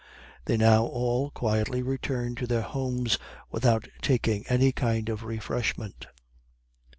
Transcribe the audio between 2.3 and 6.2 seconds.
to their homes without taking any kind of refreshment.